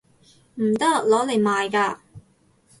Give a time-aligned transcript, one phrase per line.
[0.55, 0.85] 唔得！
[1.05, 1.99] 攞嚟賣㗎